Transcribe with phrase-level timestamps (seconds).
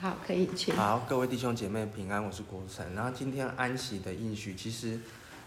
[0.00, 0.74] 好，可以请。
[0.74, 2.94] 好，各位弟兄姐妹平安，我是国成。
[2.94, 4.98] 然后今天安息的应许，其实，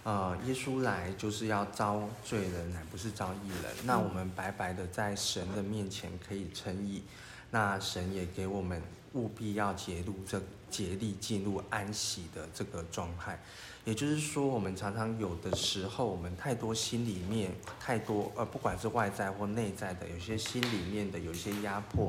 [0.03, 3.73] 呃，耶稣来就是要招罪人，乃不是招义人。
[3.83, 7.01] 那我们白白的在神的面前可以称义，
[7.49, 8.79] 那神也给我们
[9.13, 10.39] 务必要竭入这
[10.69, 13.41] 竭力进入安息的这个状态。
[13.85, 22.07] 也就是说，我们常常有的时候，我们太多心里面太多，呃，不管是外在或内在的，有些心里面的有些压迫。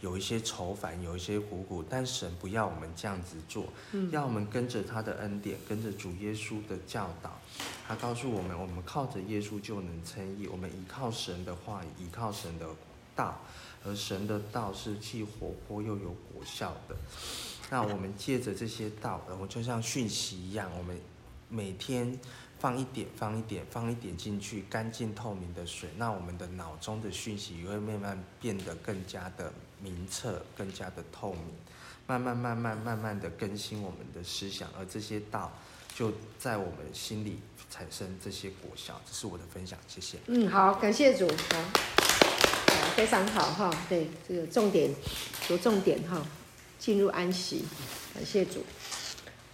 [0.00, 7.38] 有一些愁烦，有一些苦苦，但神不要我们这样子做，嗯，要我们跟着他的恩典，跟着主耶稣的教导。
[7.86, 10.46] 他告诉我们，我们靠着耶稣就能称义。
[10.46, 12.66] 我们依靠神的话语，依靠神的
[13.14, 13.40] 道，
[13.84, 16.96] 而神的道是既活泼又有果效的。
[17.70, 20.98] 那我们借着这些道，然后就像讯息一样，我们
[21.48, 22.18] 每天。
[22.60, 29.50] 放一点，放一点，放一点进去，干净透明的水，那我们的脑中的讯息也会慢慢变得更加的
[29.82, 31.42] 明澈，更加的透明，
[32.06, 35.52] 慢慢慢慢慢慢的更新我们的思想，而这些道
[35.94, 37.38] 就在我们心里
[37.70, 39.00] 产生这些果效。
[39.06, 40.18] 这是我的分享，谢谢。
[40.26, 41.64] 嗯，好，感谢主，好，
[42.96, 43.70] 非常好哈。
[43.88, 44.90] 对，这个重点，
[45.46, 46.24] 着重点哈，
[46.78, 47.64] 进入安息，
[48.14, 48.64] 感谢主。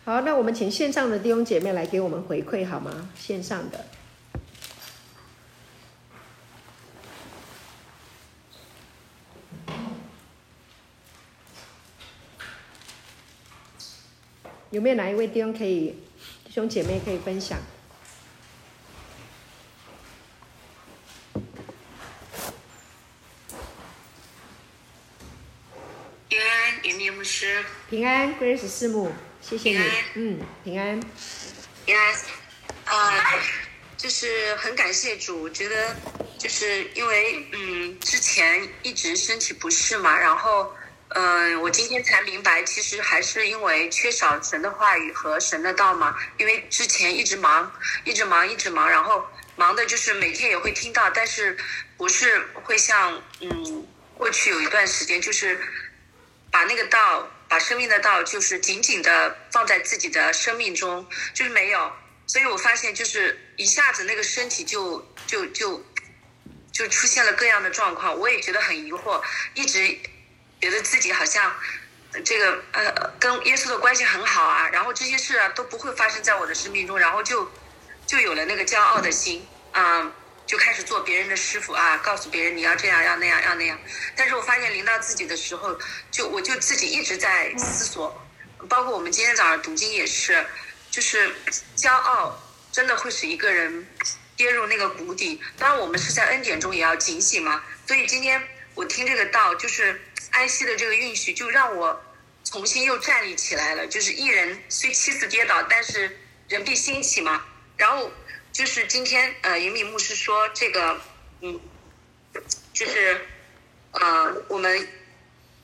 [0.04, 3.10] 好，那我们请线上的弟兄姐妹来给我们回馈好吗？
[3.18, 3.84] 线上的
[14.76, 15.96] 有没有哪一位弟兄可以，
[16.44, 17.58] 弟兄姐妹可以分享？
[26.28, 27.64] 平安，云明牧师。
[27.88, 29.10] 平安，Grace 师母。
[29.40, 29.78] 谢谢你，
[30.12, 31.00] 嗯，平安，
[31.86, 32.14] 平安，
[32.84, 33.42] 啊、呃，
[33.96, 35.96] 就是很感谢主，觉得
[36.36, 40.70] 就是因为嗯，之前一直身体不适嘛，然后
[41.08, 47.72] 嗯、我今天才明白，其实还是因为缺少神的话语和神的道嘛，因为之前一直忙，
[48.04, 49.24] 一直忙，一直忙，然后
[49.56, 51.56] 忙的就是每天也会听到，但是
[51.96, 55.60] 不是会像嗯，过去有一段时间就是
[56.50, 57.30] 把那个道。
[57.48, 61.92] 把生命的道就是紧紧的放在自己的生命中，就是没有，
[62.26, 64.98] 所以我发现就是一下子那个身体就
[65.28, 65.80] 就就
[66.72, 69.22] 就出现了各样的状况，我也觉得很疑惑，
[69.54, 69.96] 一直
[70.60, 71.54] 觉得自己好像
[72.24, 77.50] 这个呃跟耶稣的关系很好啊，然后这些事啊都不会发生在我的生命中，然后就
[78.06, 80.12] 就有了那个骄傲的心啊。
[80.46, 83.76] 就开始做别人的师傅啊，告诉别人你要这样，要那样，要那样。
[84.14, 85.76] 但是我发现临到自己的时候，
[86.12, 88.24] 就我就自己一直在思索，
[88.68, 90.46] 包括我们今天早上读经也是，
[90.88, 91.34] 就是
[91.76, 92.40] 骄傲
[92.70, 93.88] 真的会使一个人
[94.36, 95.42] 跌入那个谷底。
[95.58, 97.64] 当然我们是在恩典中也要警醒嘛。
[97.84, 98.40] 所以今天
[98.76, 100.00] 我听这个道，就是
[100.36, 102.00] 安息的这个应许，就让我
[102.44, 103.86] 重新又站立起来了。
[103.86, 106.16] 就是一人虽七次跌倒，但是
[106.48, 107.44] 人必兴起嘛。
[107.76, 108.10] 然后。
[108.52, 110.98] 就是今天，呃，云敏牧师说这个，
[111.42, 111.60] 嗯，
[112.72, 113.20] 就是，
[113.90, 114.88] 呃，我们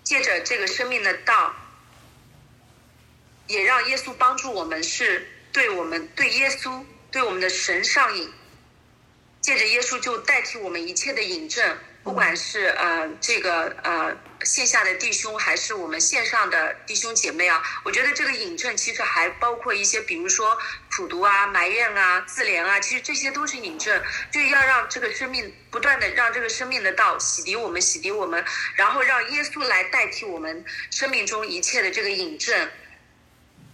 [0.05, 1.55] 借着这个生命的道，
[3.47, 8.31] 也让耶稣帮助我们，是对我们对耶稣对我们的神上瘾，
[9.41, 11.79] 借着耶稣就代替我们一切的引证。
[12.03, 20.59] 不管是呃这个呃线下的弟兄，还是我们线上的弟兄姐妹啊，我觉得这个引证其实还包括一些，比如说
[20.97, 24.03] 苦读啊、埋怨啊、自怜啊，其实这些都是引证，
[24.33, 32.69] 就要让这个生命不断的让这个生命的道洗涤我们，洗涤我们，然后让耶稣来代替我们生命中一切的这个引证。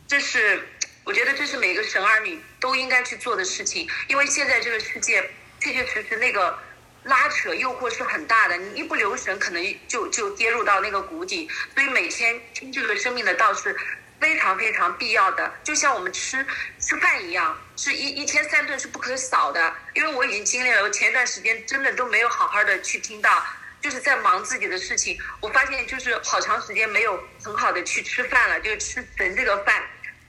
[0.06, 0.68] 这是
[1.04, 5.30] 我觉得这是每个神儿女都应该去做的事情，因为现在这个世界
[5.60, 6.58] 确确实实那个。
[7.08, 11.48] 拉扯诱惑是很大的，你一不留神，可能就就跌入到那个谷底。
[11.74, 13.74] 所以每天听这个生命的道是
[14.20, 16.44] 非常非常必要的，就像我们吃
[16.78, 19.74] 吃饭一样，是一一天三顿是不可少的。
[19.94, 23.44] 因为我已经经历了，我前段时间真的都没有好好的去听到，
[23.80, 25.18] 就是在忙自己的事情。
[25.40, 29.82] 我发现就是好长时间没有很好的去吃饭了，就是吃神这个饭，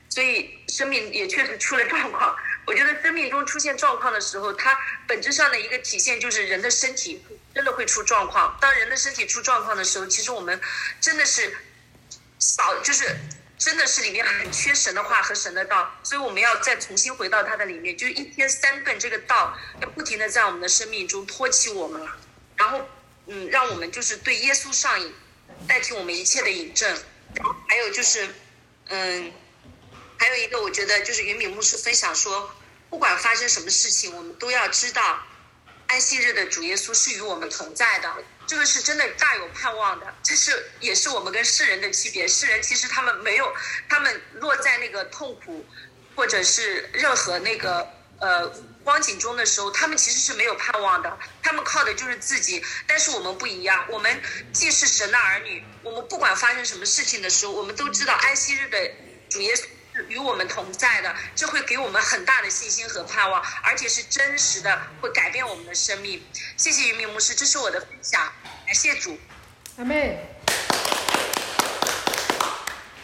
[0.09, 2.35] 所以生命也确实出了状况。
[2.65, 4.77] 我觉得生命中出现状况的时候，它
[5.07, 7.23] 本质上的一个体现就是人的身体
[7.55, 8.57] 真的会出状况。
[8.61, 10.59] 当人的身体出状况的时候，其实我们
[11.01, 11.57] 真的是
[12.37, 13.15] 少，就是
[13.57, 22.07] 真的是里面很缺神的话和神的道，所以我们要再重新回到它的里面，就是一天三顿这个道要不停的在我们的生命中托起我们，
[22.55, 22.87] 然后
[23.25, 25.13] 嗯，让我们就是对耶稣上瘾，
[25.67, 26.95] 代替我们一切的引证。
[27.67, 28.27] 还有就是
[28.87, 29.31] 嗯，
[30.19, 32.53] 还有一个我觉得就是云敏牧师分享说。
[32.91, 35.23] 不管发生什么事情，我们都要知道，
[35.85, 38.11] 安息日的主耶稣是与我们同在的。
[38.47, 40.11] 这个是真的大有盼望的。
[40.23, 42.27] 这是也是我们跟世人的区别。
[42.27, 43.53] 世人其实他们没有，
[43.87, 45.63] 他们落在那个痛苦，
[46.15, 47.87] 或者是任何那个
[48.19, 48.49] 呃
[48.83, 51.15] 光景中的时候，他们其实是没有盼望的。
[51.43, 52.65] 他们靠的就是自己。
[52.87, 54.19] 但是我们不一样，我们
[54.51, 58.91] 既是神的儿女，我们不管发生什么事情的时候，我们都知道安息日的
[59.29, 59.65] 主耶稣。
[60.07, 66.21] 与我们同在的，这会给我们很大的信心和盼望，而且是真实的，会改变我们的生命。
[66.55, 68.21] 谢谢云明牧师，这是我的分享，
[68.65, 69.17] 感谢主。
[69.77, 70.19] 阿妹，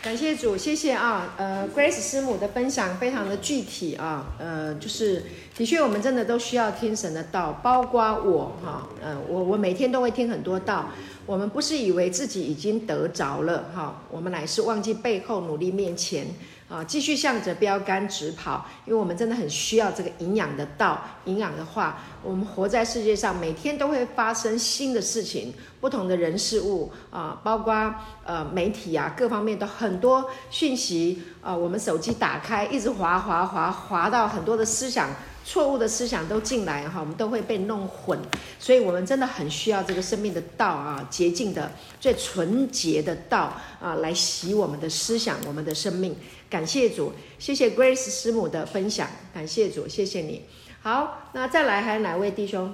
[0.01, 1.33] 感谢主，谢谢啊。
[1.38, 5.25] 呃，Grace 师母的分享非常的具体啊，呃，就是
[5.56, 10.89] 的确我们真的都需要听神的道，包括我哈，呃，我我每天都会听很多道。
[11.25, 16.27] 我们不是以为自己已经得着了哈，我们乃是忘记背后，努力面前。
[16.68, 22.00] 啊，继续向着标杆直跑，因为我们真的很需要这个营养的道、营养的话。
[22.24, 27.94] 我们活在世界上，每天都会发生新的事情，不同的人事物啊，包括
[28.26, 31.56] 呃媒体啊，各方面都很多讯息啊。
[31.56, 35.10] 我们手机打开，一直滑滑滑滑到很多的思想。
[35.47, 38.18] 错误的思想都进来哈，我们都会被弄混，
[38.59, 41.71] 所以我们真的很需要这个生命的道啊，洁净的、
[42.01, 46.15] 最纯洁的道啊，来洗我们的思想、我们的生命。
[46.50, 50.42] 感谢主，谢谢 Grace 师母的分享，感谢主，谢谢你。
[50.81, 52.74] 好，那再来还有哪位弟兄？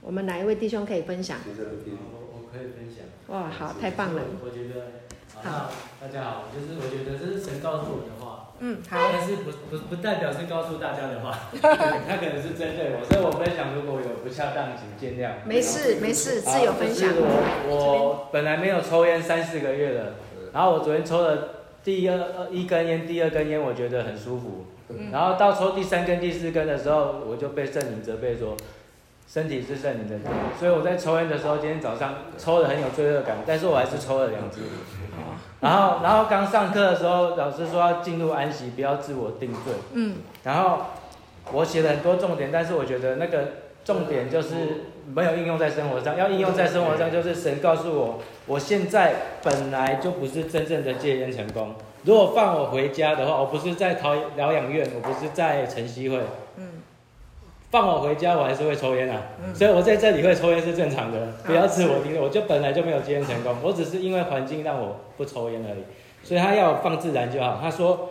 [0.00, 1.38] 我们哪一位弟兄可以分享？
[1.46, 3.04] 我我我可以分享。
[3.28, 4.22] 哇，好，太棒了。
[4.44, 5.02] 我觉得，
[5.34, 5.70] 好，
[6.00, 8.17] 大家好，就是我觉得这是神告诉我的话。
[8.60, 8.98] 嗯，好。
[9.12, 15.46] 但是不不不代表是告诉大家的话， 他可能是针对我，所以我分享如果有不恰当，请见谅。
[15.46, 17.08] 没事没事，自由分享。
[17.68, 20.14] 我我本来没有抽烟三四个月了，
[20.52, 21.48] 然后我昨天抽了
[21.84, 22.18] 第一二
[22.50, 24.66] 一根烟，第二根烟我觉得很舒服，
[25.12, 28.56] 然后到抽第三根、第四根的时候，我就被圣灵责备说，
[29.30, 34.62] 身体是圣灵的殿，所以我在抽烟的时候，今天早上抽的很有罪恶感，但是我还是抽了两支。
[35.60, 39.74] 然后，然后刚上课的时候，老师说要进入安息，不要自我定罪。
[39.92, 40.16] 嗯。
[40.44, 40.78] 然后
[41.52, 43.48] 我写了很多重点，但是我觉得那个
[43.84, 46.16] 重点就是没有应用在生活上。
[46.16, 51.74] 要应用在生活上，就是神告诉我，我现在本来就不是真正的戒烟成功。
[52.04, 56.18] 如果放我回家的话，我不是在疗疗养院，我不是在晨曦会。
[57.68, 57.70] 嗯。
[57.70, 59.22] 放我回家，我还是会抽烟啊。
[59.44, 59.54] 嗯。
[59.54, 62.20] 所以我在这里会抽烟是正常的，不要自我定罪。
[62.20, 64.96] 我就本来就没有戒烟成功，我只是因为环境让我。
[65.18, 65.82] 不抽烟而已，
[66.22, 67.58] 所以他要放自然就好。
[67.60, 68.10] 他说：“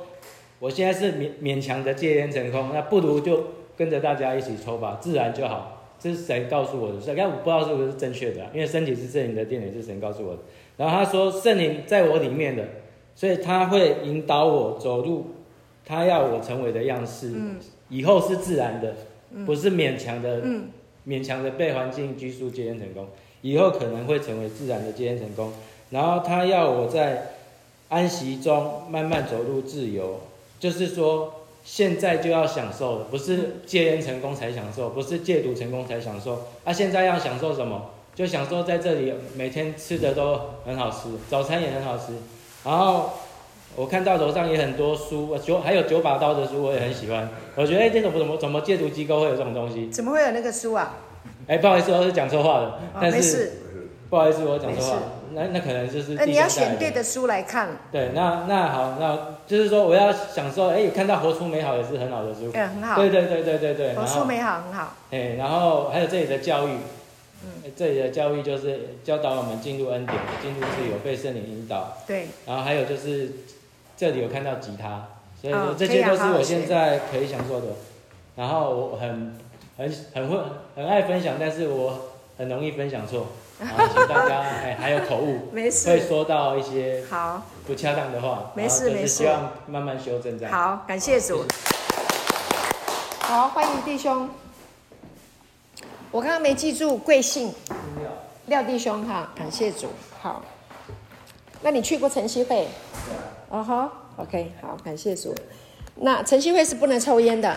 [0.59, 3.45] 我现在是勉勉强的戒烟成功，那不如就
[3.77, 10.39] 跟着大家一起抽吧，自然就好。”这是神告诉我的，所以但我不知道是不是正确的，因为身体是圣灵的殿，也是神告诉我的。
[10.75, 12.65] 然后他说：“圣灵在我里面的，
[13.15, 15.27] 所以他会引导我走路，
[15.85, 17.31] 他要我成为的样式，
[17.87, 18.93] 以后是自然的，
[19.45, 20.41] 不是勉强的，
[21.07, 23.07] 勉强的被环境拘束戒烟成功，
[23.41, 25.51] 以后可能会成为自然的戒烟成功。”
[25.91, 27.31] 然后他要我在
[27.89, 30.19] 安息中慢慢走入自由，
[30.59, 31.33] 就是说
[31.63, 36.47] 现在就要享受，不是戒烟成功才享受，不是戒毒成功才享受。
[36.63, 37.91] 啊，现在要享受什么？
[38.13, 42.13] 就享受在这里每天吃的都很好吃，早餐也很好吃。
[42.65, 43.11] 然后
[43.75, 47.29] 我看到楼上也很多书，九还有九把刀的书，我也很喜欢。
[47.55, 49.89] 我觉得哎，这种怎么怎么戒毒机构会有这种东西？
[49.89, 50.95] 怎么会有那个书啊？
[51.47, 52.79] 哎，不好意思，我是讲错话了。
[52.93, 53.51] 哦、但是没事。
[54.09, 54.97] 不好意思，我讲错话。
[55.33, 56.13] 那那可能就是。
[56.13, 57.69] 那你要选对的书来看。
[57.91, 62.49] 对，那那好，那就是说我要享受，哎，看到活出美好也是很好的书。
[62.53, 62.95] 嗯，很好。
[62.95, 63.93] 对对对对对对。
[63.95, 64.95] 活出美好很好。
[65.11, 66.77] 哎，然后还有这里的教育，
[67.43, 71.97] 嗯，这里的教育就是教导我们进入恩典，进入自由，被圣灵引导。
[72.07, 72.27] 对。
[72.45, 73.31] 然后还有就是
[73.95, 75.07] 这里有看到吉他，
[75.41, 77.67] 所以说这些都是我现在可以享受的。
[78.35, 79.37] 然后我很
[79.77, 80.37] 很很会
[80.75, 83.27] 很爱分享，但是我很容易分享错。
[83.57, 90.53] 好，请大家哎，还有口误，没事，会说到一些好不恰当的话，没事没事，希望慢慢修正这样。
[90.53, 91.43] 好，感谢主。
[93.21, 94.29] 好，欢迎弟兄。
[96.17, 97.53] 我刚刚没记住贵姓，
[98.47, 99.85] 廖弟兄哈，感谢主。
[100.19, 100.43] 好，
[101.61, 102.67] 那你去过晨曦会？
[103.49, 105.35] 哦哈，OK，好，感谢主。
[105.97, 107.55] 那晨曦会是不能抽烟的，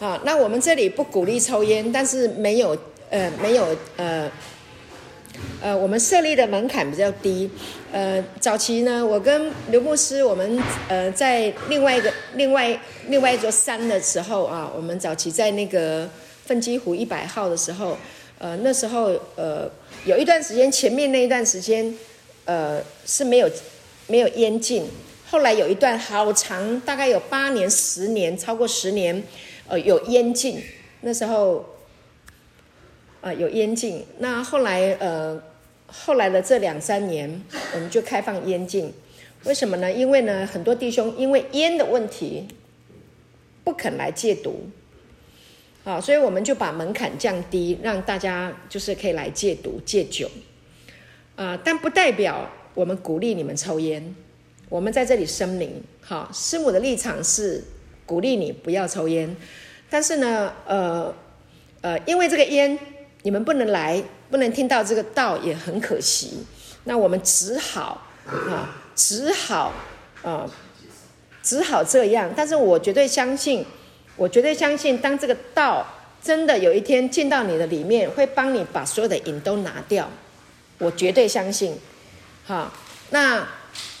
[0.00, 2.76] 啊，那我们这里不鼓励抽烟，但是没有
[3.08, 4.30] 呃没有呃。
[5.62, 7.48] 呃，我们设立的门槛比较低。
[7.92, 16.08] 呃，早期呢，我跟刘牧师，我们呃在另外一个、另外另外一座山的时候啊，我们早期在那个
[16.48, 17.98] 奋基湖一百号的时候，
[18.38, 19.70] 呃，那时候呃
[20.06, 21.94] 有一段时间，前面那一段时间，
[22.46, 23.50] 呃是没有
[24.06, 24.86] 没有烟禁。
[25.30, 29.22] 后来有一段好长，大概有八年、十年，超过十年，
[29.68, 30.62] 呃有烟禁。
[31.02, 31.64] 那时候。
[33.20, 34.06] 呃，有烟禁。
[34.18, 35.42] 那后来，呃，
[35.88, 37.42] 后来的这两三年，
[37.74, 38.94] 我们就开放烟禁。
[39.42, 39.92] 为什么呢？
[39.92, 42.46] 因为呢，很多弟兄因为烟的问题
[43.64, 44.68] 不肯来戒毒，
[45.88, 50.30] 啊，所以我们就把门槛降低，让大家就是可以来戒毒戒酒，
[51.34, 54.14] 啊，但不代表我们鼓励你们抽烟。
[54.68, 57.64] 我们在这里声明，哈，师母的立场是
[58.04, 59.34] 鼓励你不要抽烟，
[59.88, 61.14] 但是呢，呃，
[61.80, 62.78] 呃，因为这个烟
[63.22, 66.44] 你们不能来，不能听到这个道也很可惜，
[66.84, 68.76] 那我们只好啊。
[68.94, 69.72] 只好，
[70.24, 70.44] 啊、
[71.40, 72.30] 只好这样。
[72.36, 73.64] 但是我绝对相信，
[74.18, 75.86] 我绝对相信，当这个道
[76.20, 80.10] 真的有一天进到你的里面，会帮你把所有的瘾都拿掉。
[80.76, 81.78] 我绝对相信。
[82.44, 82.70] 好，
[83.08, 83.48] 那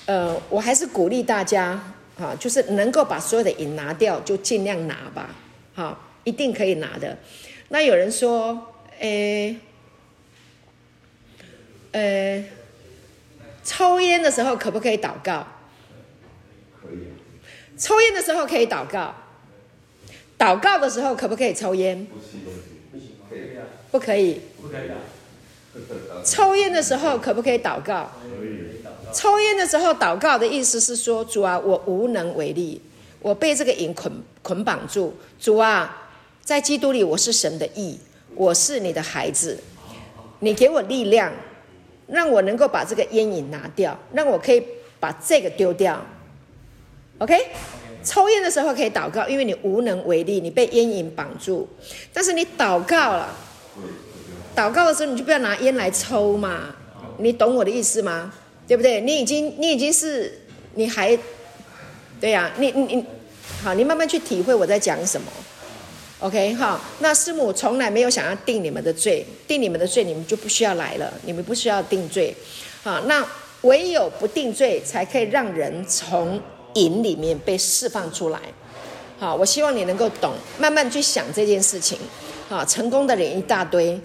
[0.04, 1.80] 呃，我还是鼓励大家，
[2.18, 5.30] 哈，就是能够把所有的瘾拿掉，就尽量拿吧。
[5.74, 7.16] 好，一定可以拿的。
[7.68, 9.56] 那有人说，诶，
[11.92, 12.44] 呃。
[13.64, 15.46] 抽烟的时候可不可以祷告？
[16.80, 17.08] 可以。
[17.76, 19.14] 抽烟的时候可以祷告。
[20.38, 22.06] 祷告的时候可不可以抽烟？
[23.90, 24.40] 不，可以。
[26.24, 28.10] 抽烟的时候可不可以祷告？
[29.12, 32.80] 抽烟的时候祷告的意思是说：主啊，我无能为力，
[33.20, 35.14] 我被这个瘾捆捆绑住。
[35.40, 36.08] 主啊，
[36.42, 37.98] 在基督里我是神的义，
[38.34, 39.58] 我是你的孩子，
[40.40, 41.32] 你给我力量。
[42.10, 44.62] 让我能够把这个烟瘾拿掉，让我可以
[44.98, 46.02] 把这个丢掉。
[47.18, 47.36] OK，
[48.08, 51.68] 抽烟的时候可以祷告，因为你无能为力，你被烟瘾绑住。
[52.10, 53.36] 但是你祷告了，
[54.56, 56.74] 祷告的时候你就不要拿烟来抽嘛。
[57.18, 58.32] 你懂我的意思吗？
[58.66, 59.02] 对不对？
[59.02, 60.40] 你已经你已经是
[60.74, 61.18] 你还
[62.18, 63.04] 对呀、你你你
[63.62, 65.26] 好，你慢慢去体会我在讲什么。
[66.20, 72.34] OK，好，那师母从来没有想要定你们的罪，定你们的罪，你们就不需要来了，你们不需要定罪。
[72.82, 73.24] 好，那
[73.62, 76.40] 唯有不定罪，才可以让人从
[76.74, 78.40] 瘾里面被释放出来。
[79.18, 81.98] 好，我希望你能够懂，慢慢去想这件事情。
[82.48, 84.00] 好，成功的人一大堆，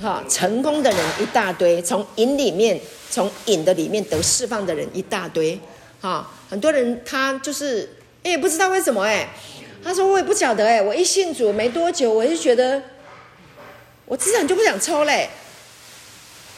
[0.00, 5.58] 好，成功的人一大堆，从瘾里面，从瘾的里面得释放的人一大堆。
[6.00, 7.88] 好，很多人他就是，
[8.22, 9.28] 哎，不知道为什么，哎。
[9.84, 12.80] 他说：“我也不晓得哎，我一信主没多久，我就觉得
[14.04, 15.28] 我自然就不想抽嘞，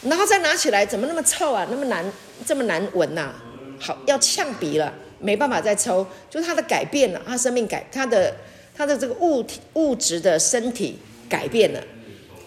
[0.02, 1.66] 然后再拿起来，怎么那么臭啊？
[1.70, 2.04] 那么难，
[2.44, 3.32] 这么难闻呐？
[3.80, 6.06] 好，要呛鼻了，没办法再抽。
[6.28, 8.34] 就是他的改变了，他生命改，他的
[8.76, 11.80] 他的这个物体物质的身体改变了。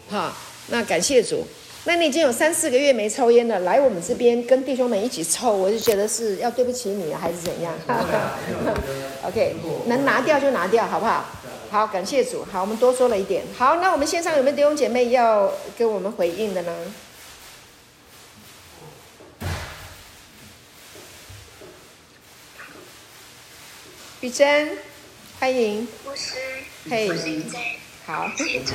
[0.09, 0.33] 哈，
[0.67, 1.45] 那感谢主。
[1.85, 7.73] 那你已经有三四个月没抽烟了，来我们这边跟弟兄们一起抽，我就觉得是要对不起你，还是怎样？”
[9.23, 9.55] OK，
[9.85, 11.25] 能拿掉就拿掉，好不好？
[11.69, 12.45] 好，感谢主。
[12.51, 13.43] 好，我们多说了一点。
[13.57, 16.73] 好，那我们线上有没有弟兄姐妹要跟我们回应的呢？
[24.19, 24.75] 碧珍，
[25.39, 25.87] 欢迎。
[26.03, 26.33] 牧师，
[26.89, 27.07] 嘿，
[28.07, 28.31] 好。
[28.35, 28.73] 谢谢主。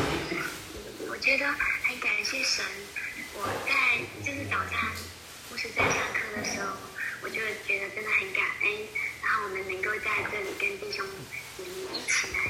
[1.10, 2.64] 我觉得很感谢神。
[3.34, 4.78] 我在就是早上
[5.50, 6.76] 牧师在上课的时候，
[7.22, 8.70] 我就觉得真的很感恩。
[9.20, 11.04] 然后我们能够在这里跟弟兄
[11.58, 12.46] 姐妹一起来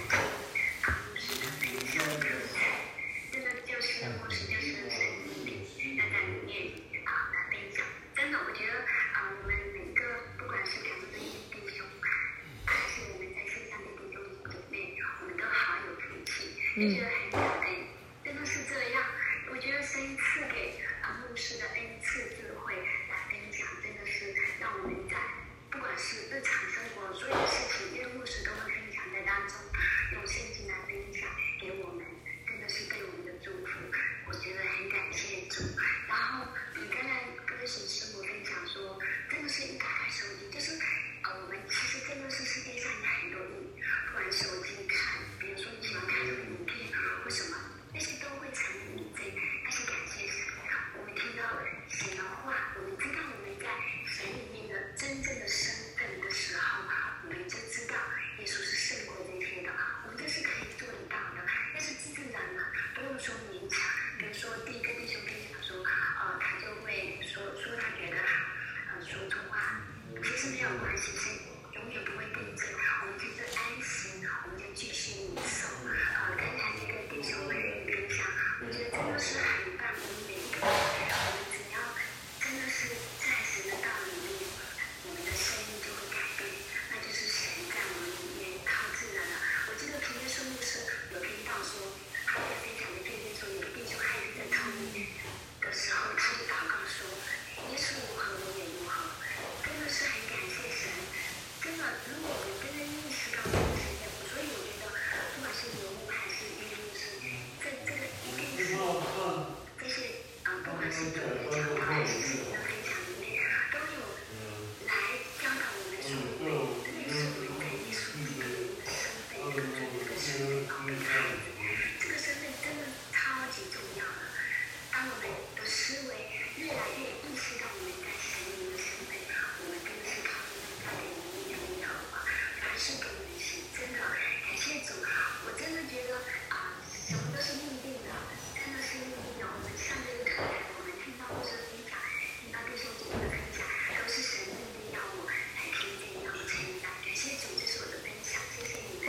[16.82, 17.11] mm.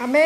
[0.04, 0.20] 阿门。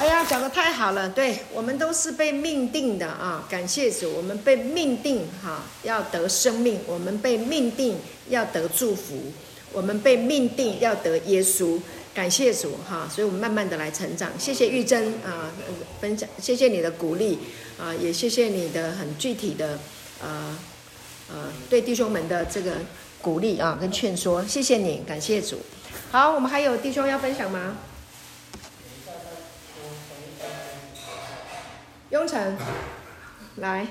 [0.00, 3.46] 哎呀，讲的太好了，对，我们都是被命定的啊！
[3.48, 7.96] 感谢主，我们被命定哈，要得生命；我们被命定
[8.28, 9.14] 要得祝福；
[9.72, 11.78] 我们被命定要得耶稣。
[12.12, 14.32] 感谢主哈，所以我们慢慢的来成长。
[14.36, 15.52] 谢谢玉珍啊，
[16.00, 17.38] 分享，谢谢你的鼓励
[17.78, 19.78] 啊，也谢谢你的很具体的
[20.20, 20.58] 呃
[21.32, 22.72] 呃对弟兄们的这个
[23.22, 25.60] 鼓励啊跟劝说，谢谢你，感谢主。
[26.14, 27.76] 好，我们还有弟兄要分享吗？
[32.10, 32.56] 雍城，
[33.56, 33.84] 来，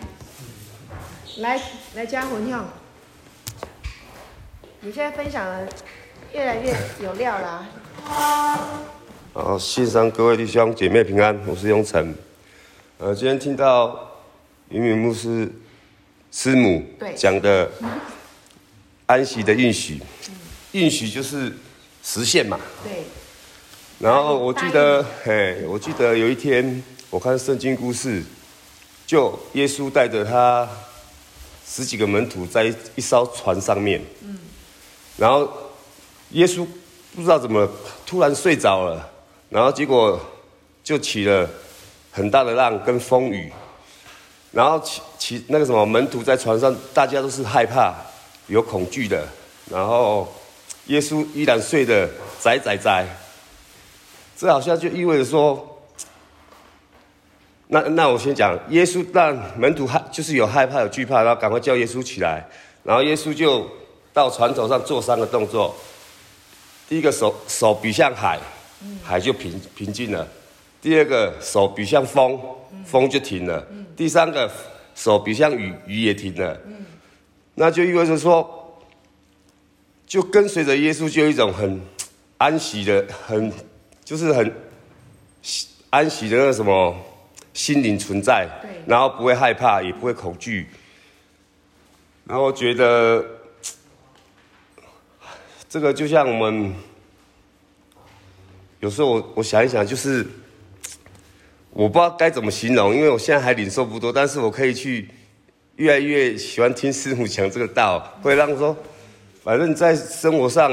[1.39, 1.62] 来
[1.96, 2.63] 来加混用，
[4.80, 5.68] 你现在分享的
[6.32, 7.68] 越来越有料啦。
[9.34, 12.15] 好，线上各位弟兄姐妹平安，我是雍城。
[13.00, 14.22] 呃，今天听到
[14.70, 15.51] 云敏牧师
[16.32, 16.86] 师母
[17.18, 17.70] 讲的
[19.08, 20.01] 安息的应许，
[20.72, 21.51] 应许就是
[22.03, 22.60] 实现嘛。
[22.83, 23.03] 对。
[24.00, 28.22] 然后我记得，嘿，我记得有一天我看圣经故事，
[29.07, 30.67] 就耶稣带着他
[31.65, 34.38] 十几个门徒在一艘船上面，嗯，
[35.17, 35.51] 然后
[36.31, 36.67] 耶稣。
[37.15, 37.69] 不知道怎么
[38.07, 39.07] 突然睡着了，
[39.48, 40.20] 然后结果
[40.83, 41.48] 就起了
[42.11, 43.53] 很大的浪跟风雨，
[44.51, 47.94] 然后起起那个什么门徒在船上，大家都是害怕
[48.48, 49.27] 有恐惧的，
[49.70, 50.27] 然后
[50.87, 53.05] 耶稣依然睡得宅宅宅，
[54.35, 55.81] 这好像就意味着说，
[57.67, 62.46] 那那我先讲，耶稣让门徒害就是有害怕有惧怕，然后赶快叫耶稣起来，
[62.83, 63.65] 然后耶稣就
[64.11, 65.74] 到船头上做三个动作。
[66.89, 68.37] 第一个手手比向海，
[69.01, 70.27] 海就平平静了；
[70.81, 72.37] 第二个手比向风，
[72.85, 73.65] 风就停了；
[73.96, 74.51] 第三个
[74.93, 76.59] 手比向雨，雨也停了。
[77.55, 78.63] 那就意味着说，
[80.14, 81.82] 就跟随着耶稣，就有一种很
[82.38, 83.52] 安息的，很
[84.06, 84.56] 就是很
[85.90, 86.96] 安息的那个什么
[87.56, 88.48] 心灵存在，
[88.86, 90.68] 然后不会害怕，也不会恐惧，
[92.26, 93.26] 然后觉得。
[95.68, 96.72] 这个就像我们
[98.82, 100.24] 有时候我我想一想，就是
[101.72, 105.10] 我不知道该怎么形容，因为我现在还领受不多，但是我可以去
[105.78, 108.78] 越来越喜欢听师傅讲这个道，会让说，
[109.44, 110.72] 反正在生活上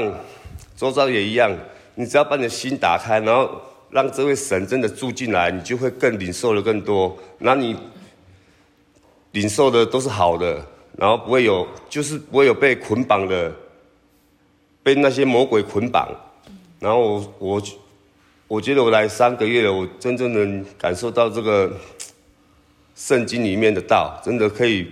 [0.77, 1.51] 周遭也一样，
[1.95, 7.17] 你只要把你的心打开，然后让这位神真的住进来，你就会更领受的更多。
[7.39, 7.75] 那你
[9.33, 10.65] 领受的都是好的，
[10.97, 13.51] 然后不会有，就是不会有被捆绑的。
[14.83, 16.09] 被那些魔鬼捆绑，
[16.79, 17.61] 然后我我
[18.47, 21.71] 我觉得我来三个月了，我真正能感受到这个
[22.95, 24.91] 圣经里面的道，真的可以。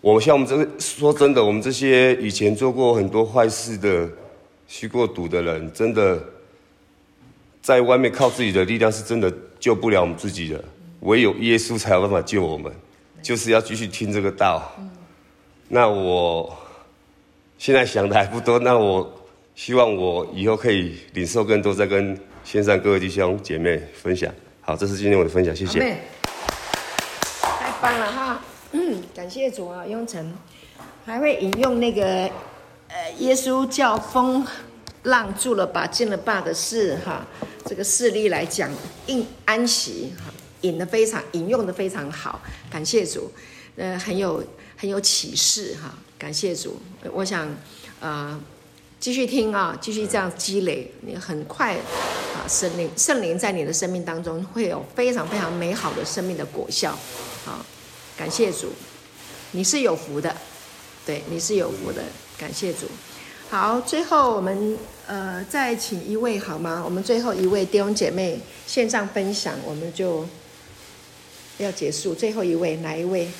[0.00, 4.08] 我像我们这个说真的，我们这些以前做过很多坏事的、
[4.66, 6.22] 吸过毒的人，真的
[7.60, 10.64] 在外面靠自己的力量是真的救不了我们自己的，
[11.00, 12.72] 唯有耶稣才有办法救我们，
[13.22, 14.72] 就是要继续听这个道。
[15.68, 16.56] 那我。
[17.60, 19.12] 现在想的还不多，那我
[19.56, 24.32] 希望我以后可以领受更多，再跟线上各位弟兄姐妹分享。
[24.60, 25.80] 好，这是今天我的分享，谢谢。
[27.40, 28.40] 太棒了哈！
[28.72, 30.36] 嗯，感谢主啊，雍成
[31.04, 32.02] 还会引用那个
[32.88, 34.46] 呃，耶稣叫风
[35.04, 37.26] 浪住了，把进了坝的事哈，
[37.64, 38.70] 这个事例来讲，
[39.06, 43.30] 应安息哈，引的非常引用的非常好，感谢主，
[43.76, 44.44] 呃，很有
[44.76, 45.94] 很有启示哈。
[46.18, 46.78] 感谢主，
[47.12, 47.48] 我想，
[48.00, 48.38] 呃，
[48.98, 56.90] 继续听啊，继续这样积累，你很快啊，圣灵圣灵在你的生命当中会有非常非常美好的生命的果效，
[57.46, 57.64] 啊，
[58.18, 58.72] 感谢主，
[59.52, 60.36] 你是有福的，
[61.06, 62.02] 对，你是有福的，
[62.36, 62.88] 感谢主。
[63.48, 64.76] 好，最后我们
[65.06, 66.82] 呃再请一位好吗？
[66.84, 70.26] 我们最后一位弟兄姐妹线上分享，我们就
[71.58, 72.12] 要结束。
[72.12, 73.30] 最后一位哪一位？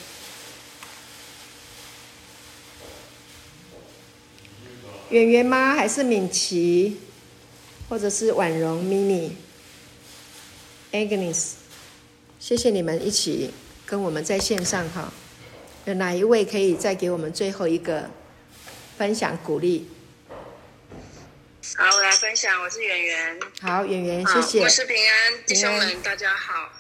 [5.10, 5.74] 圆圆吗？
[5.74, 6.98] 还是敏琪，
[7.88, 9.32] 或者是婉容、mini、
[10.92, 11.54] Agnes？
[12.38, 13.50] 谢谢你们一起
[13.88, 15.11] 跟我们在线上哈。
[15.87, 18.11] 有哪一位可以再给我们最后一个
[18.98, 19.88] 分享鼓励？
[21.74, 23.40] 好，我来分享，我是圆圆。
[23.62, 24.61] 好，圆圆，谢谢。
[24.61, 26.70] 我是平安弟兄们，大家好。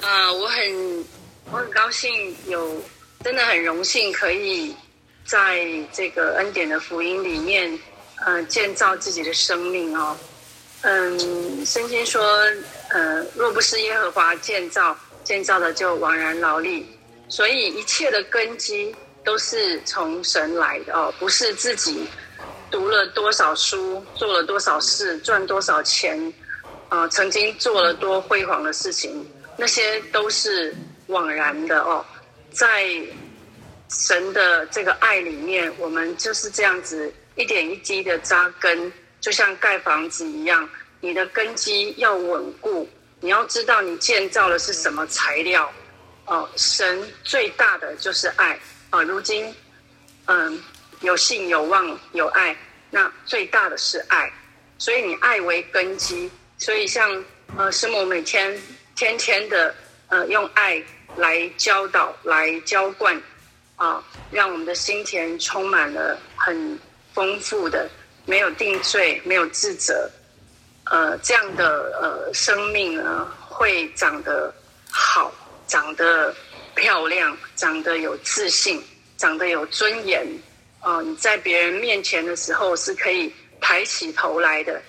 [0.00, 1.04] 啊、呃，我很
[1.50, 2.82] 我很高兴有，
[3.22, 4.74] 真的很荣幸可以。
[5.26, 7.78] 在这个恩典的福音里面，
[8.24, 10.16] 呃，建造自己的生命哦。
[10.82, 12.22] 嗯，圣经说，
[12.90, 16.86] 呃，若不是耶和华建造，建造的就枉然劳力。
[17.28, 22.06] 所以一切的根基都是从神来的哦，不是自己
[22.70, 26.32] 读了多少书，做了多少事，赚多少钱，
[26.90, 30.74] 啊、曾经做了多辉煌的事情，那些都是
[31.06, 32.04] 枉然的哦。
[32.50, 32.86] 在
[33.88, 40.68] 神的这个爱里面，我们就是这样子一点一滴的扎根，就像盖房子一样，
[41.00, 42.88] 你的根基要稳固，
[43.24, 45.72] 你要知道你建造的是什么材料。
[46.26, 48.60] 哦、神最大的就是爱
[48.90, 49.54] 啊、如今，
[50.26, 50.62] 嗯。
[51.00, 52.56] 有信有望有爱，
[52.88, 54.32] 那最大的是爱，
[54.78, 57.22] 所以你爱为根基，所以像
[57.58, 58.58] 呃师母每天
[58.96, 59.74] 天天的
[60.08, 60.82] 呃用爱
[61.16, 63.20] 来教导来浇灌
[63.76, 66.78] 啊，让我们的心田充满了很
[67.12, 67.86] 丰富的，
[68.24, 70.10] 没有定罪，没有自责，
[70.84, 74.54] 呃这样的呃生命呢会长得
[74.90, 75.32] 好，
[75.66, 76.34] 长得
[76.74, 78.82] 漂亮，长得有自信，
[79.16, 80.26] 长得有尊严。
[80.82, 84.82] 哦，你在别人面前的时候是可以抬起头来的，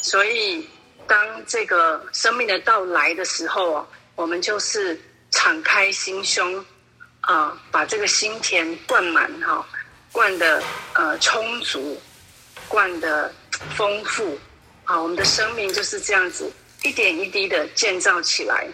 [0.00, 0.66] 所以
[1.06, 4.98] 当这个生命的到来的时候啊，我们就是
[5.30, 6.64] 敞开心胸，
[7.20, 9.66] 啊，把这个心田灌满哈，
[10.10, 10.62] 灌的
[10.94, 12.00] 呃充足，
[12.66, 13.30] 灌的
[13.76, 14.38] 丰富，
[14.84, 16.50] 啊，我们的生命就是这样子
[16.82, 18.66] 一点一滴的建造起来。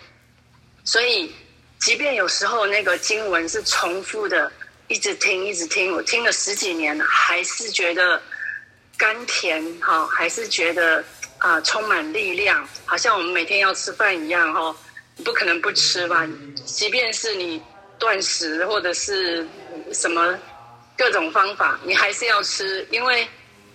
[0.84, 1.32] 所以，
[1.78, 4.50] 即便有时候那个经文是重复的。
[4.88, 8.20] 一直听，一直听，我听了十几年，还是觉得
[8.98, 11.04] 甘甜哈，还是觉得
[11.38, 14.74] 啊、充满力量，好像我们每天要吃饭一样哈，
[15.14, 16.28] 你不可能不吃吧？
[16.66, 17.62] 即便是你
[18.00, 19.46] 断食或者是
[19.92, 20.36] 什么
[20.98, 23.28] 各种方法，你还是要吃，因为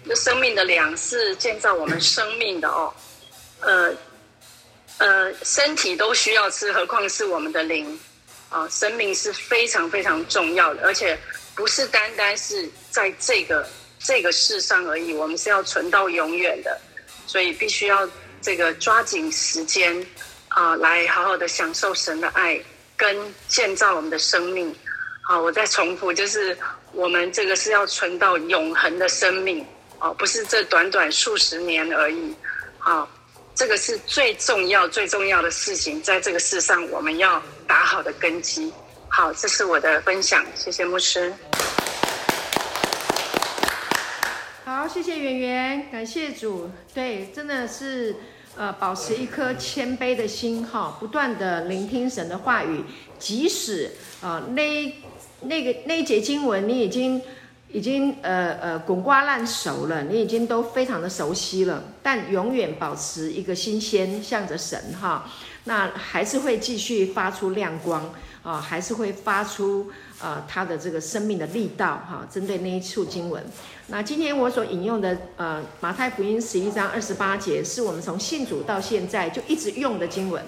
[0.07, 2.93] 这生命的粮是建造我们生命的哦，
[3.61, 3.93] 呃
[4.97, 7.99] 呃，身体都需要吃，何况是我们的灵。
[8.47, 11.17] 啊，生命是非常非常重要的，而且
[11.55, 13.67] 不是单单是在这个
[13.99, 16.79] 这个世上而已，我们是要存到永远的，
[17.27, 18.07] 所以必须要
[18.41, 20.05] 这个抓紧时间
[20.47, 22.61] 啊，来好好的享受神的爱，
[22.95, 24.73] 跟建造我们的生命。
[25.27, 26.57] 好，我再重复，就是
[26.93, 29.65] 我们这个是要存到永恒的生命，
[30.05, 32.35] 啊，不是这短短数十年而已。
[32.77, 33.09] 好，
[33.55, 37.41] 这个是最重要最重要的事情，在这个世上我们要。
[37.67, 38.71] 打好的根基，
[39.09, 41.33] 好，这是我的分享，谢谢牧师。
[44.63, 48.15] 好，谢谢圆圆，感谢主，对，真的是
[48.55, 52.83] 呃，保持一颗谦卑的心哈，不断的聆听神的话语，
[53.17, 53.91] 即使
[54.21, 54.95] 啊、那
[55.41, 57.19] 那个那节经文你已经
[57.71, 65.29] 已经呃呃滚瓜烂熟了，你已经都非常的熟悉了，但永远保持一个新鲜，向着神哈。
[65.65, 72.25] 那还是会继续发出亮光啊，还是会发出呃他的这个生命的力道哈。
[72.31, 73.43] 针对那一处经文，
[73.87, 80.41] 那今天我所引用的呃马太福音十一章二十八节，是我们从信主到现在就一直用的经文，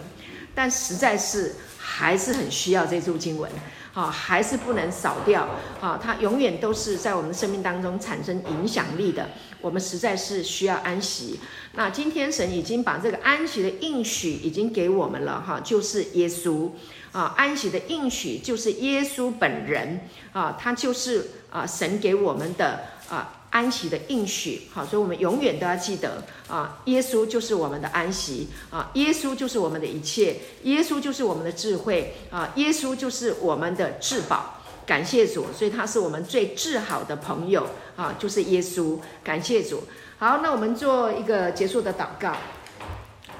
[0.54, 3.52] 但实在是还是很需要这处经文。
[3.98, 5.50] 啊，还是不能少掉
[5.82, 6.00] 啊！
[6.00, 9.28] 它永远都是在我们生命当中产生影响力的。
[9.60, 11.40] 我们实在是需要安息。
[11.74, 16.70] 那今天神已经把这个安息的应许已经给我们了哈，就是耶稣
[17.12, 23.34] 啊，安息的应许就是耶稣本人啊，他就是啊神给我们的啊。
[23.50, 34.54] 安息的应许，好，所以我们永远都要记得啊，耶稣就是我们的安息啊，耶稣就是我们的一切，耶稣就是我们的智慧啊，耶稣就是我们的至宝。
[34.86, 38.98] 感谢主，所以他是我们最至好的朋友啊，就是耶稣。
[39.22, 39.84] 感谢主。
[40.18, 42.38] 好，那我们做一个结束的祷告。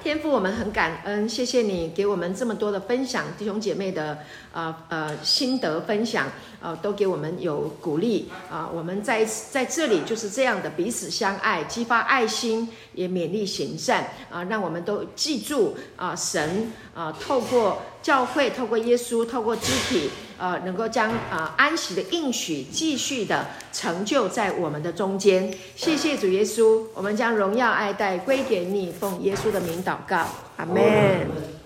[0.08, 4.18] 天父，我们很感恩，谢谢你给我们这么多的分享，弟兄姐妹的
[4.54, 20.10] 呃呃心得分享，呃都给我们有鼓励啊、我们在在这里就是这样的彼此相爱，激发爱心，也勉励行善啊、让我们都记住啊、神啊、透过教会，透过耶稣，透过肢体。
[20.38, 25.52] 呃，能够将啊、呃、安息的应许继续的成就在我们的中间。
[25.76, 31.57] 谢谢主耶稣，我们将荣耀爱戴归给你，奉耶稣的名祷告，阿门。